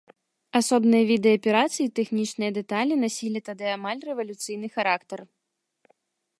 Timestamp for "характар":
4.79-5.19